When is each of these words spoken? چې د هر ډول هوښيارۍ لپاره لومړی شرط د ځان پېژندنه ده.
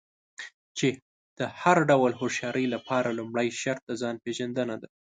چې 0.77 0.87
د 1.37 1.39
هر 1.61 1.77
ډول 1.89 2.11
هوښيارۍ 2.19 2.65
لپاره 2.75 3.15
لومړی 3.19 3.47
شرط 3.61 3.81
د 3.87 3.91
ځان 4.01 4.15
پېژندنه 4.25 4.75
ده. 4.81 4.87